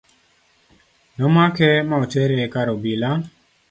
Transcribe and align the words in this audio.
nomake 1.17 1.69
ma 1.89 1.95
otere 2.03 2.43
kar 2.53 2.67
obila 2.75 3.09